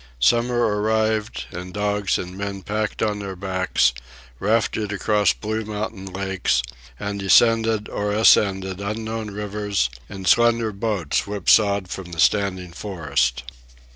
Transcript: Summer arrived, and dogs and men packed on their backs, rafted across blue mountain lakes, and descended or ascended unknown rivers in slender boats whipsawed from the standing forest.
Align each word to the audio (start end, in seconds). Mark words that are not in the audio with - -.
Summer 0.19 0.81
arrived, 0.81 1.45
and 1.51 1.75
dogs 1.75 2.17
and 2.17 2.35
men 2.35 2.63
packed 2.63 3.03
on 3.03 3.19
their 3.19 3.35
backs, 3.35 3.93
rafted 4.39 4.91
across 4.91 5.31
blue 5.31 5.63
mountain 5.63 6.07
lakes, 6.07 6.63
and 6.99 7.19
descended 7.19 7.87
or 7.87 8.11
ascended 8.11 8.79
unknown 8.81 9.29
rivers 9.29 9.91
in 10.09 10.25
slender 10.25 10.71
boats 10.71 11.27
whipsawed 11.27 11.87
from 11.89 12.13
the 12.13 12.19
standing 12.19 12.71
forest. 12.71 13.43